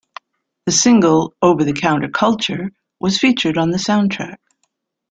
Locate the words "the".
0.65-0.71, 1.63-1.73, 3.69-3.77